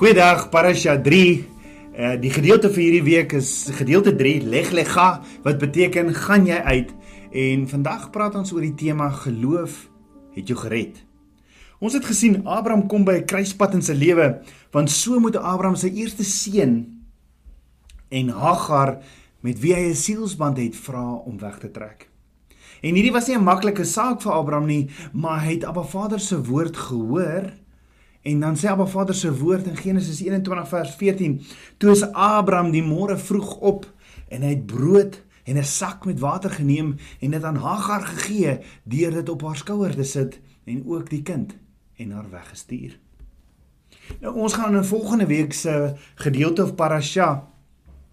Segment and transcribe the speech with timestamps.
[0.00, 1.24] Goeiedag Parasha 3.
[1.92, 6.56] Uh die gedeelte vir hierdie week is gedeelte 3 Leg Lega wat beteken gaan jy
[6.56, 6.94] uit
[7.36, 9.74] en vandag praat ons oor die tema geloof
[10.38, 11.02] het jou gered.
[11.84, 14.40] Ons het gesien Abraham kom by 'n kruispunt in sy lewe
[14.72, 17.04] want so moet Abraham sy eerste seun
[18.08, 19.04] en Hagar
[19.44, 22.08] met wie hy 'n sielsband het vra om weg te trek.
[22.80, 26.20] En hierdie was nie 'n maklike saak vir Abraham nie, maar hy het Abba Vader
[26.20, 27.52] se woord gehoor
[28.22, 31.40] En dan sê Abba Vader se woord in Genesis 21 vers 14:
[31.76, 33.86] Toe is Abraham die môre vroeg op
[34.28, 38.58] en hy het brood en 'n sak met water geneem en dit aan Hagar gegee
[38.84, 41.56] deur dit op haar skouer te sit en ook die kind
[41.96, 42.98] en haar weggestuur.
[44.20, 47.48] Nou ons gaan in volgende week se gedeelte of parasha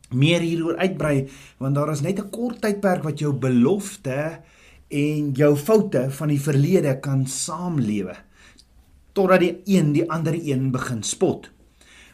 [0.09, 4.39] meer hieroor uitbrei want daar is net 'n kort tydperk wat jou belofte
[4.87, 8.15] en jou foute van die verlede kan saamlewe
[9.17, 11.49] totdat die een die ander een begin spot.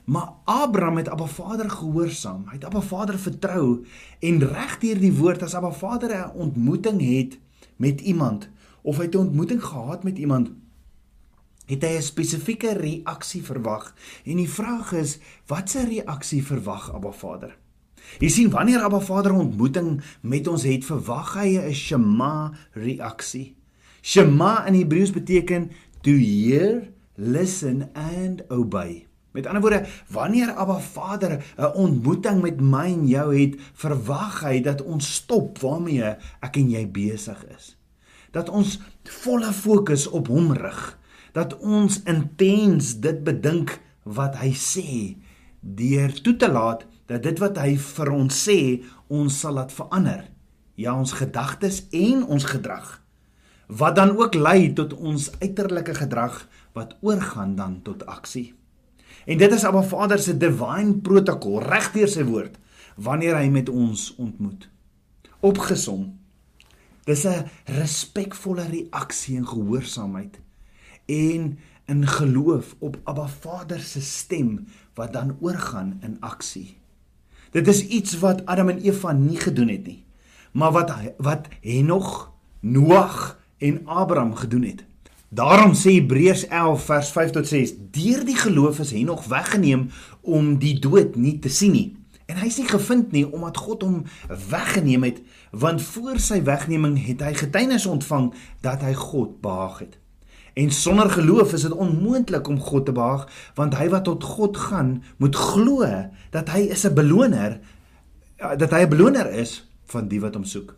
[0.04, 2.44] Maar Abraham het Abba Vader gehoorsaam.
[2.48, 3.86] Hy het Abba Vader vertrou
[4.20, 7.40] en regdeur die woord as Abba Vader 'n ontmoeting het
[7.76, 8.50] met iemand
[8.82, 10.52] of hy 'n ontmoeting gehad met iemand
[11.66, 13.95] het hy 'n spesifieke reaksie verwag.
[14.26, 17.58] En die vraag is, watse reaksie verwag Abba Vader?
[18.20, 23.56] Jy sien wanneer Abba Vader 'n ontmoeting met ons het, verwag hy 'n shema reaksie.
[24.02, 25.72] Shema in Hebreëus beteken
[26.04, 29.08] to hear listen and obey.
[29.34, 34.62] Met ander woorde, wanneer Abba Vader 'n ontmoeting met my en jou het, verwag hy
[34.62, 37.78] dat ons stop waarmee ek en jy besig is.
[38.32, 41.00] Dat ons volle fokus op hom rig.
[41.32, 45.16] Dat ons intens dit bedink wat hy sê
[45.60, 50.30] deur toe te laat dat dit wat hy vir ons sê, ons sal laat verander.
[50.76, 53.02] Ja, ons gedagtes en ons gedrag.
[53.68, 58.54] Wat dan ook lei tot ons uiterlike gedrag wat oorgaan dan tot aksie.
[59.26, 62.58] En dit is Abba Vader se divine protokol regdeur sy woord
[62.96, 64.68] wanneer hy met ons ontmoet.
[65.40, 66.20] Opgesom.
[67.06, 70.40] Dis 'n respekvolle reaksie en gehoorsaamheid
[71.06, 76.78] en in geloof op Abba Vader se stem wat dan oorgaan in aksie.
[77.52, 80.06] Dit is iets wat Adam en Eva nie gedoen het nie,
[80.52, 82.32] maar wat wat Henog,
[82.64, 84.84] Noag en Abraham gedoen het.
[85.30, 89.90] Daarom sê Hebreërs 11 vers 5 tot 6: Deur die geloof is Henog weggeneem
[90.22, 91.96] om die dood nie te sien nie.
[92.26, 94.04] En hy is nie gevind nie omdat God hom
[94.50, 98.32] weggeneem het, want voor sy wegneming het hy getuienis ontvang
[98.62, 99.98] dat hy God behaag het.
[100.54, 103.26] En sonder geloof is dit onmoontlik om God te behaag,
[103.56, 105.88] want hy wat tot God gaan, moet glo
[106.36, 107.60] dat hy is 'n beloner,
[108.38, 110.76] dat hy 'n beloner is van die wat hom soek.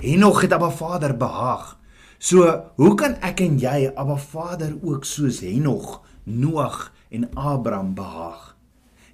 [0.00, 1.79] Henog het Abba Vader behaag.
[2.20, 2.44] So,
[2.76, 8.50] hoe kan ek en jy Abba Vader ook soos Henog, Noag en Abraham behaag?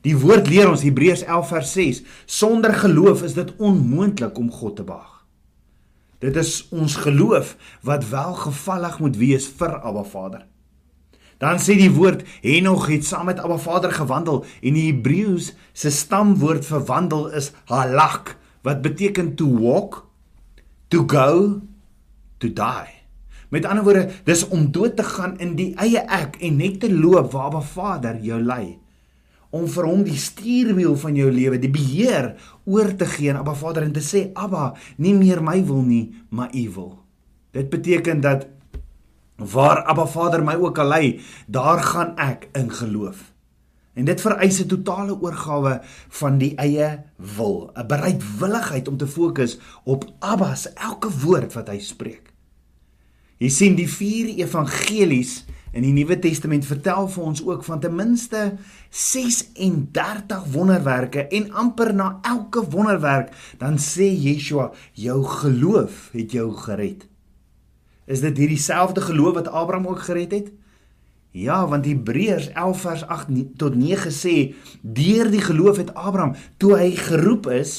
[0.02, 4.80] Die woord leer ons Hebreërs 11 vers 6, sonder geloof is dit onmoontlik om God
[4.80, 5.12] te behaag.
[6.18, 7.54] Dit is ons geloof
[7.86, 10.42] wat welgevallig moet wees vir Abba Vader.
[11.38, 15.94] Dan sê die woord Henog het saam met Abba Vader gewandel en die Hebreëus se
[15.94, 18.34] stamwoord vir wandel is halak
[18.66, 20.02] wat beteken to walk,
[20.90, 21.62] to go,
[22.42, 22.95] to die.
[23.56, 26.90] Met ander woorde, dis om dood te gaan in die eie ek en net te
[26.92, 28.76] loop waar Abba Vader jou lei.
[29.56, 32.34] Om vir hom die stuurwiel van jou lewe, die beheer
[32.68, 36.10] oor te gee aan Abba Vader en te sê Abba, nie meer my wil nie,
[36.28, 36.92] maar U wil.
[37.56, 38.44] Dit beteken dat
[39.40, 41.08] waar Abba Vader my ook al lei,
[41.48, 43.24] daar gaan ek in geloof.
[43.96, 45.80] En dit vereis 'n totale oorgawe
[46.20, 51.68] van die eie wil, 'n bereidwilligheid om te fokus op Abba se elke woord wat
[51.68, 52.35] hy spreek.
[53.36, 55.42] Jy sien die vier evangelies
[55.76, 58.54] in die Nuwe Testament vertel vir ons ook van ten minste
[58.88, 67.04] 36 wonderwerke en amper na elke wonderwerk dan sê Yeshua jou geloof het jou gered.
[68.08, 70.48] Is dit hierdie selfde geloof wat Abraham ook gered het?
[71.36, 73.28] Ja, want Hebreërs 11 vers 8
[73.60, 74.36] tot 9 sê
[74.80, 77.74] deur die geloof het Abraham toe hy geroep is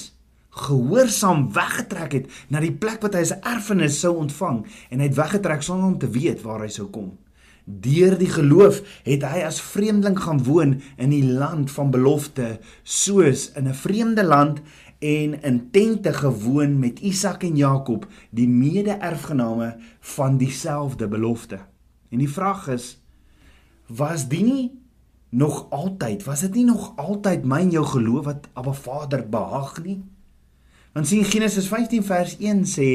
[0.57, 5.17] gehoorsaam weggetrek het na die plek wat hy as erfenis sou ontvang en hy het
[5.17, 7.13] weggetrek sonder om te weet waar hy sou kom.
[7.67, 13.51] Deur die geloof het hy as vreemdeling gaan woon in die land van belofte, soos
[13.59, 14.61] in 'n vreemde land
[14.99, 21.59] en in tente gewoon met Isak en Jakob, die mede-erfgename van dieselfde belofte.
[22.09, 23.01] En die vraag is,
[23.87, 24.71] was dit nie
[25.29, 29.83] nog altyd, was dit nie nog altyd my en jou geloof wat Abba Vader behaag
[29.83, 30.03] nie?
[30.97, 32.85] Want sien Genesis 15 vers 1 sê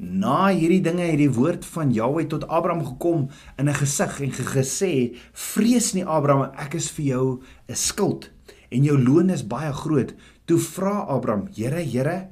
[0.00, 3.26] Na hierdie dinge het die woord van Jahweh tot Abraham gekom
[3.60, 8.30] in 'n gesig en gesê: "Vrees nie Abraham, ek is vir jou 'n skild
[8.70, 10.14] en jou loon is baie groot."
[10.46, 12.28] Toe vra Abraham: "Here, Here,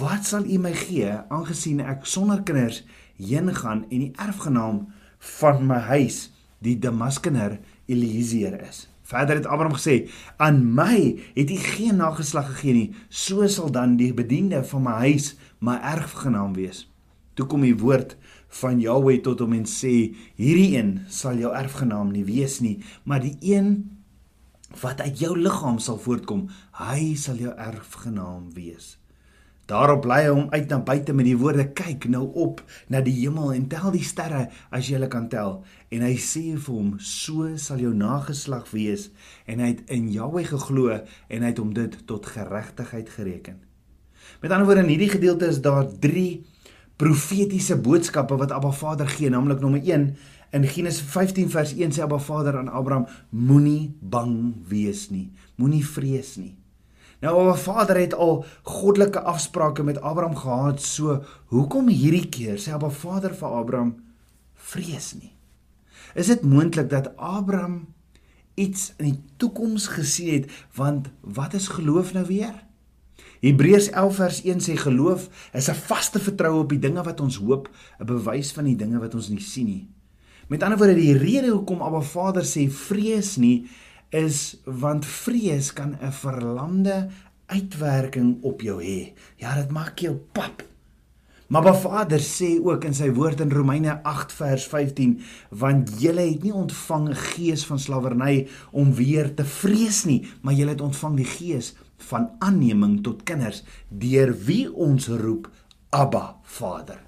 [0.00, 2.82] wat sal U my gee aangesien ek sonder kinders
[3.16, 9.76] heen gaan en die erfgenaam van my huis die Damaskener Eliezer is?" Verder het Abraham
[9.76, 14.82] gesê: "Aan my het U geen nageslag gegee nie, so sal dan die bediende van
[14.82, 16.88] my huis my erfgenaam wees."
[17.34, 18.16] Toe kom die woord
[18.60, 23.20] van Jahweh tot hom en sê: "Hierdie een sal jou erfgenaam nie wees nie, maar
[23.20, 23.98] die een
[24.80, 29.01] wat uit jou liggaam sal voortkom, hy sal jou erfgenaam wees."
[29.70, 33.14] Daarop lei hy hom uit na buite met die woorde: "Kyk nou op na die
[33.20, 36.96] hemel en tel die sterre as jy hulle kan tel." En hy sê vir hom:
[36.98, 39.10] "So sal jou nageslag wees."
[39.46, 43.60] En hy het in Jahweh geglo en hy het hom dit tot geregtigheid gereken.
[44.40, 46.44] Met ander woorde in hierdie gedeelte is daar 3
[46.96, 50.16] profetiese boodskappe wat Abba Vader gee, naamlik nommer 1
[50.52, 55.86] in Genesis 15 vers 1 sê Abba Vader aan Abraham: Moenie bang wees nie, moenie
[55.86, 56.61] vrees nie.
[57.22, 61.20] Nou Abba Vader het al goddelike afsprake met Abraham gehad, so
[61.54, 63.92] hoekom hierdie keer sê Abba Vader vir Abraham:
[64.58, 65.30] Vrees nie.
[66.18, 67.86] Is dit moontlik dat Abraham
[68.58, 72.58] iets in die toekoms gesien het, want wat is geloof nou weer?
[73.42, 77.36] Hebreërs 11 vers 1 sê geloof is 'n vaste vertroue op die dinge wat ons
[77.36, 77.70] hoop,
[78.00, 79.88] 'n bewys van die dinge wat ons nie sien nie.
[80.48, 83.70] Met ander woorde, die rede hoekom Abba Vader sê vrees nie
[84.12, 87.08] is want vrees kan 'n verlamde
[87.46, 89.12] uitwerking op jou hê.
[89.36, 90.62] Ja, dit maak jou pap.
[91.46, 95.20] Maar Abba Vader sê ook in sy woord in Romeine 8 vers 15,
[95.50, 100.54] want julle het nie ontvang 'n gees van slawerny om weer te vrees nie, maar
[100.54, 105.50] julle het ontvang die gees van aanneming tot kinders deur wie ons roep
[105.90, 107.02] Abba Vader.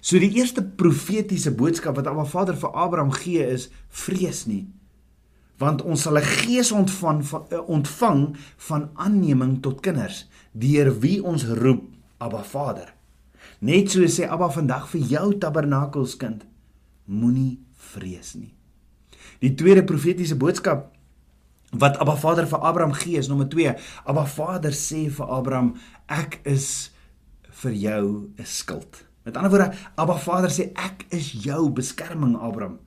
[0.00, 4.68] So die eerste profetiese boodskap wat Abba Vader vir Abraham gee is vrees nie
[5.58, 11.24] want ons sal 'n gees ontvang van eh, ontvang van aanneming tot kinders deur wie
[11.24, 11.84] ons roep
[12.18, 12.94] Abba Vader.
[13.60, 16.46] Net so sê Abba vandag vir jou tabernakelskind
[17.04, 18.54] moenie vrees nie.
[19.40, 20.92] Die tweede profetiese boodskap
[21.70, 23.74] wat Abba Vader vir Abraham gee is nommer 2.
[24.04, 25.74] Abba Vader sê vir Abraham,
[26.08, 26.90] ek is
[27.62, 29.04] vir jou 'n skild.
[29.24, 32.78] Met ander woorde, Abba Vader sê ek is jou beskerming, Abraham.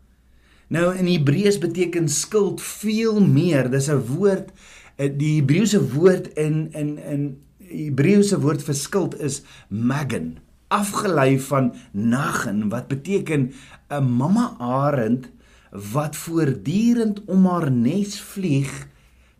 [0.72, 3.68] Nou in Hebreëus beteken skild veel meer.
[3.70, 4.52] Dis 'n woord
[4.96, 7.24] eh, die Hebreëse woord in in in
[7.60, 13.52] Hebreëse woord vir skild is magen, afgelei van nagen wat beteken
[13.90, 15.30] 'n mamma arend
[15.72, 18.88] wat voortdurend om haar nes vlieg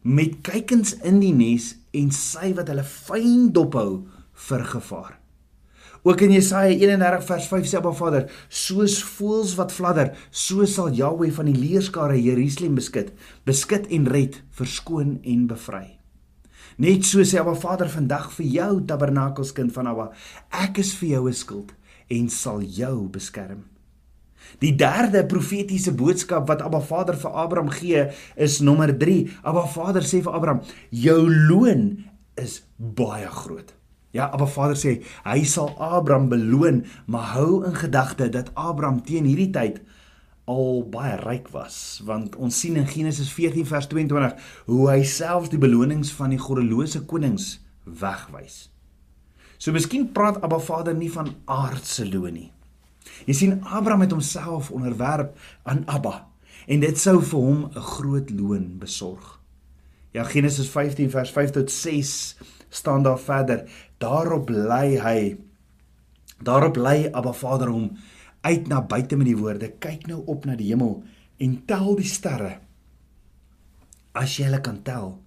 [0.02, 5.21] met kykens in die nes en sy wat hulle fyn dophou vir gevaar.
[6.04, 10.90] Ook in Jesaja 31 vers 5 sê Abba Vader, soos voëls wat fladder, so sal
[10.98, 13.12] Jahweh van die leerskare Jerusalem beskik,
[13.46, 16.00] beskik en red, verskoon en bevry.
[16.82, 20.08] Net so sê Abba Vader vandag vir jou tabernakelskind van Abba,
[20.64, 21.76] ek is vir jou 'n skild
[22.10, 23.68] en sal jou beskerm.
[24.60, 29.30] Die derde profetiese boodskap wat Abba Vader vir Abraham gee, is nommer 3.
[29.44, 33.81] Abba Vader sê vir Abraham: "Jou loon is baie groot."
[34.12, 39.28] Ja, Abba Vader sê hy sal Abraham beloon, maar hou in gedagte dat Abraham teen
[39.30, 39.80] hierdie tyd
[40.52, 44.34] al baie ryk was, want ons sien in Genesis 14 vers 22
[44.68, 47.54] hoe hy self die belonings van die goddelose konings
[47.86, 48.66] wegwys.
[49.62, 52.50] So miskien praat Abba Vader nie van aardse loon nie.
[53.28, 55.38] Jy sien Abraham het homself onderwerp
[55.70, 56.28] aan Abba
[56.68, 59.40] en dit sou vir hom 'n groot loon besorg.
[60.14, 62.36] Ja Genesis 15 vers 5 tot 6
[62.72, 63.66] staan daar verder.
[64.02, 65.38] Daarop lei hy
[66.42, 67.92] daarop lei Abba Vader hom
[68.42, 71.04] uit na buite met die woorde: "Kyk nou op na die hemel
[71.38, 72.58] en tel die sterre
[74.12, 75.20] as jy hulle kan tel."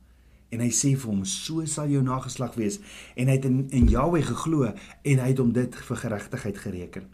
[0.51, 2.81] En hy sê vir hom: "So sal jou nageslag wees."
[3.15, 4.73] En hy het in, in Jahweh geglo
[5.03, 7.11] en hy het hom dit vir geregtigheid gereken.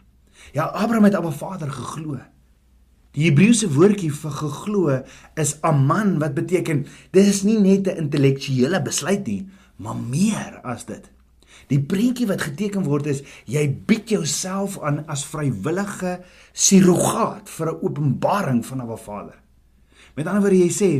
[0.53, 2.19] Ja, Abraham het Abba Vader geglo.
[3.11, 4.93] Die Hebreëse woordjie vir geglo
[5.35, 9.49] is aman wat beteken dis nie net 'n intellektuele besluit nie,
[9.81, 11.09] maar meer as dit.
[11.71, 16.19] Die prentjie wat geteken word is jy bied jouself aan as vrywillige
[16.53, 19.39] surrogaat vir 'n openbaring van Abba Vader.
[20.15, 20.91] Met ander woorde jy sê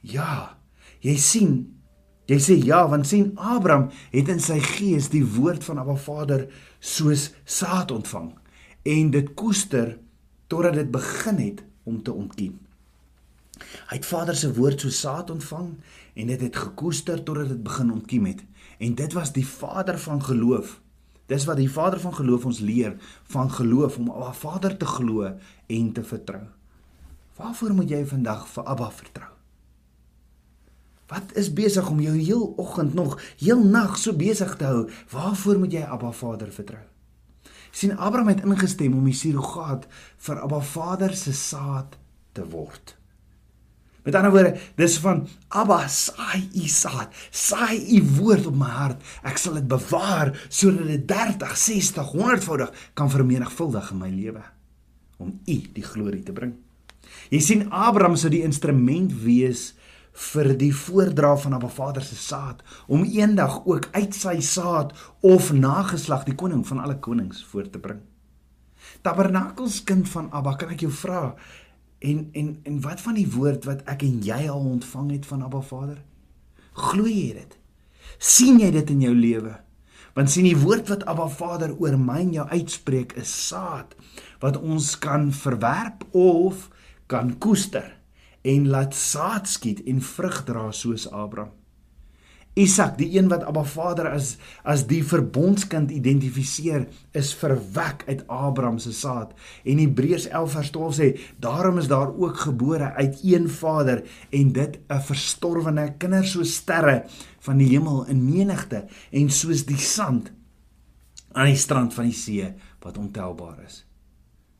[0.00, 0.56] ja,
[1.00, 1.76] jy sien
[2.26, 6.48] Jy sê ja want sien Abraham het in sy gees die woord van Abba Vader
[6.80, 8.32] soos saad ontvang
[8.82, 9.98] en dit koester
[10.50, 12.65] totdat dit begin het om te ontkiem.
[13.90, 15.74] Hy het Vader se woord so saad ontvang
[16.14, 18.42] en dit het gekoester totdat dit begin ontkiem het.
[18.78, 20.80] En dit was die Vader van geloof
[21.26, 22.94] Dis wat die Vader van geloof ons leer
[23.26, 25.32] van geloof om Abba Vader te glo
[25.66, 26.42] en te vertrou.
[27.36, 29.32] Waarvoor moet jy vandag vir Abba vertrou?
[31.10, 34.86] Wat is besig om jou heel oggend nog heel nag so besig te hou?
[35.10, 36.82] Waarvoor moet jy Abba Vader vertrou?
[37.76, 39.84] sien Abraham het ingestem om die surrogaat
[40.24, 41.98] vir Abba Vader se saad
[42.32, 42.95] te word.
[44.06, 49.00] Met ander woorde, dis van Abba saai u saad, saai u woord op my hart.
[49.26, 54.44] Ek sal dit bewaar sodat dit 30, 60, 100voudig kan vermenigvuldig in my lewe
[55.18, 56.54] om u die glorie te bring.
[57.32, 59.72] Jy sien Abraham sou die instrument wees
[60.30, 64.94] vir die voordra van Abba Vader se saad om eendag ook uit sy saad
[65.26, 68.04] of nageslag die koning van alle konings voor te bring.
[69.02, 71.34] Tabernakels kind van Abba, kan ek jou vra,
[71.98, 75.42] En en en wat van die woord wat ek en jy al ontvang het van
[75.42, 76.02] Abba Vader?
[76.72, 77.56] Glo jy dit?
[78.18, 79.54] sien jy dit in jou lewe?
[80.16, 83.92] Want sien die woord wat Abba Vader oor my en jou uitspreek is saad
[84.40, 86.68] wat ons kan verwerp of
[87.10, 87.92] kan koester
[88.46, 91.52] en laat saad skiet en vrug dra soos Abraham.
[92.56, 98.78] Isak, die een wat Abba Vader as as die verbondskind identifiseer, is verwek uit Abraham
[98.80, 99.34] se saad.
[99.68, 104.52] En Hebreërs 11 vers 12 sê, daarom is daar ook gebore uit een Vader en
[104.56, 107.04] dit 'n verstorwene kinders so sterre
[107.44, 110.32] van die hemel in menigte en soos die sand
[111.32, 113.84] aan die strand van die see wat ontelbaar is.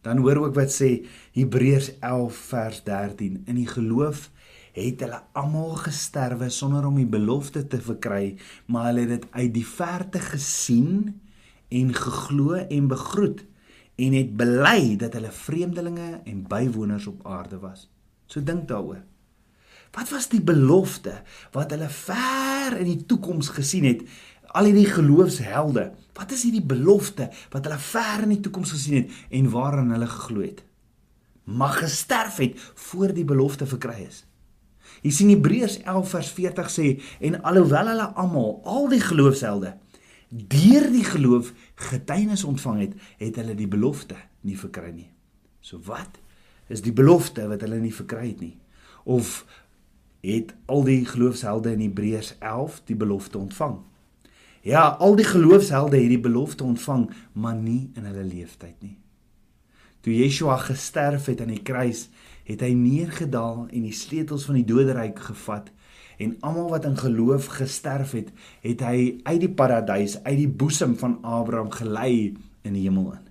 [0.03, 4.31] Dan hoor ook wat sê Hebreërs 11 vers 13 in die geloof
[4.76, 8.37] het hulle almal gesterwe sonder om die belofte te verkry,
[8.68, 11.14] maar hulle het dit uit die verte gesien
[11.73, 13.45] en geglo en begroet
[13.97, 17.87] en het bely dat hulle vreemdelinge en bywoners op aarde was.
[18.28, 19.00] So dink daaroor.
[19.97, 21.23] Wat was die belofte
[21.56, 24.04] wat hulle ver in die toekoms gesien het?
[24.56, 29.40] Al hierdie geloofshelde, wat is hierdie belofte wat hulle ver in die toekoms gesien het
[29.40, 30.61] en waaraan hulle geglo het?
[31.45, 34.25] Mag gesterf het voor die belofte verkry is.
[35.03, 36.87] Jy sien Hebreërs 11 vers 40 sê
[37.29, 39.75] en alhoewel hulle almal al die geloofshelde
[40.29, 45.11] deur die geloof getuienis ontvang het, het hulle die belofte nie verkry nie.
[45.62, 46.19] So wat
[46.69, 48.57] is die belofte wat hulle nie verkry het nie?
[49.05, 49.45] Of
[50.26, 53.79] het al die geloofshelde in Hebreërs 11 die belofte ontvang?
[54.67, 58.97] Ja, al die geloofshelde het die belofte ontvang, maar nie in hulle lewenstyd nie.
[60.03, 62.09] Toe Yeshua gesterf het aan die kruis,
[62.47, 65.73] het hy neergedaal en die sleutels van die doderyk gevat
[66.23, 68.31] en almal wat in geloof gesterf het,
[68.65, 73.26] het hy uit die paradys, uit die boesem van Abraham gelei in die hemel in.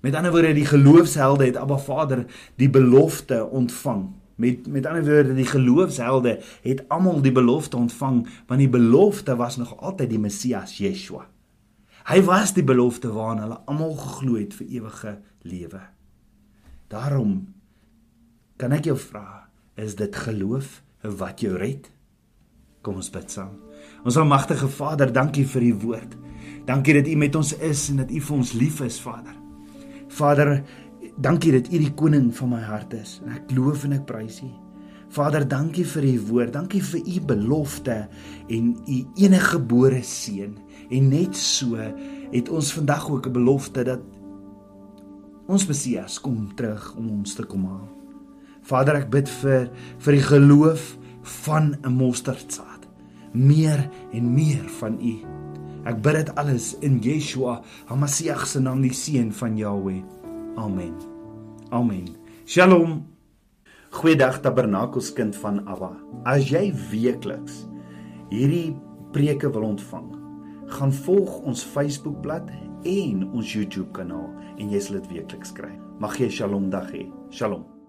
[0.00, 2.24] Met ander woorde, die geloofshelde het Abba Vader
[2.56, 4.06] die belofte ontvang.
[4.40, 9.60] Met met ander woorde, die geloofshelde het almal die belofte ontvang, want die belofte was
[9.60, 11.26] nog altyd die Messias Yeshua.
[12.08, 15.80] Hy was die belofte waarna hulle almal geglo het vir ewige lewe.
[16.88, 17.59] Daarom
[18.60, 19.46] Kan ek jou vra,
[19.80, 20.82] is dit geloof
[21.16, 21.86] wat jou red?
[22.84, 23.54] Kom ons bid saam.
[24.04, 26.16] Ons almagtige Vader, dankie vir u woord.
[26.68, 29.32] Dankie dat u met ons is en dat u vir ons lief is, Vader.
[30.12, 30.50] Vader,
[31.16, 34.42] dankie dat u die koning van my hart is en ek loof en ek prys
[34.44, 34.50] u.
[35.10, 36.52] Vader, dankie vir u woord.
[36.52, 37.96] Dankie vir u belofte
[38.52, 40.58] en u enige gebore seun.
[40.92, 44.04] En net so het ons vandag ook 'n belofte dat
[45.48, 47.99] ons Messias kom terug om ons te kom haal.
[48.70, 49.68] Vader, ek bid vir
[50.04, 50.96] vir die geloof
[51.44, 52.86] van 'n mosterdsaad.
[53.34, 55.14] Meer en meer van U.
[55.84, 60.02] Ek bid dit alles in Yeshua, Hamasiach se naam, die seun van Jahweh.
[60.56, 60.94] Amen.
[61.70, 62.08] Amen.
[62.44, 63.06] Shalom.
[63.90, 65.96] Goeiedag Tabernakelskind van Abba.
[66.24, 67.66] As jy weekliks
[68.30, 68.76] hierdie
[69.12, 70.14] preke wil ontvang,
[70.66, 72.50] gaan volg ons Facebookblad
[72.84, 75.72] en ons YouTube kanaal en jy sal dit weekliks kry.
[75.98, 77.10] Mag jy 'n Shalom dag hê.
[77.30, 77.79] Shalom.